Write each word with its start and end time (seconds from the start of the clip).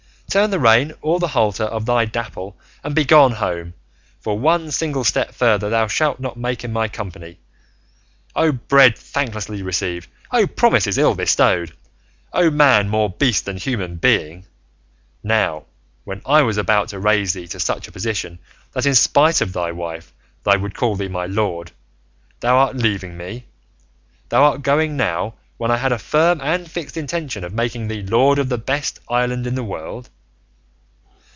Turn 0.31 0.49
the 0.49 0.59
rein, 0.61 0.93
or 1.01 1.19
the 1.19 1.27
halter, 1.27 1.65
of 1.65 1.85
thy 1.85 2.05
Dapple, 2.05 2.57
and 2.85 2.95
begone 2.95 3.33
home; 3.33 3.73
for 4.21 4.39
one 4.39 4.71
single 4.71 5.03
step 5.03 5.33
further 5.35 5.69
thou 5.69 5.87
shalt 5.87 6.21
not 6.21 6.37
make 6.39 6.63
in 6.63 6.71
my 6.71 6.87
company. 6.87 7.37
O 8.33 8.53
bread 8.53 8.97
thanklessly 8.97 9.61
received! 9.61 10.07
O 10.31 10.47
promises 10.47 10.97
ill 10.97 11.15
bestowed! 11.15 11.73
O 12.31 12.49
man 12.49 12.87
more 12.87 13.09
beast 13.09 13.43
than 13.43 13.57
human 13.57 13.97
being! 13.97 14.45
Now, 15.21 15.65
when 16.05 16.21
I 16.25 16.43
was 16.43 16.55
about 16.57 16.87
to 16.91 16.99
raise 16.99 17.33
thee 17.33 17.47
to 17.49 17.59
such 17.59 17.89
a 17.89 17.91
position, 17.91 18.39
that, 18.71 18.85
in 18.85 18.95
spite 18.95 19.41
of 19.41 19.51
thy 19.51 19.73
wife, 19.73 20.13
they 20.45 20.55
would 20.55 20.75
call 20.75 20.95
thee 20.95 21.09
'my 21.09 21.25
lord,' 21.25 21.73
thou 22.39 22.55
art 22.55 22.77
leaving 22.77 23.17
me? 23.17 23.47
Thou 24.29 24.41
art 24.45 24.61
going 24.61 24.95
now 24.95 25.33
when 25.57 25.71
I 25.71 25.75
had 25.77 25.91
a 25.91 25.99
firm 25.99 26.39
and 26.39 26.71
fixed 26.71 26.95
intention 26.95 27.43
of 27.43 27.53
making 27.53 27.89
thee 27.89 28.01
lord 28.01 28.39
of 28.39 28.47
the 28.47 28.57
best 28.57 28.97
island 29.09 29.45
in 29.45 29.55
the 29.55 29.61
world? 29.63 30.09